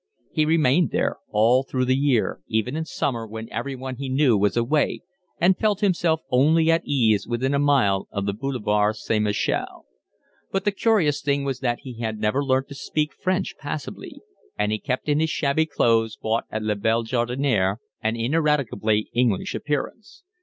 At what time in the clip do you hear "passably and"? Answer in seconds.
13.59-14.71